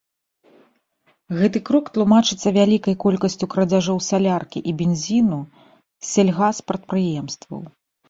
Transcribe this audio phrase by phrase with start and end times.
[1.41, 7.59] Гэты крок тлумачыцца вялікай колькасцю крадзяжоў саляркі і бензіну з сельгаспрадпрыемстваў.